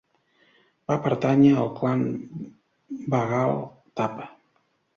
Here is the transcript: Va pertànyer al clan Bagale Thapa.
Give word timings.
Va 0.91 0.95
pertànyer 1.03 1.51
al 1.65 1.69
clan 1.81 2.01
Bagale 3.17 3.63
Thapa. 4.01 4.31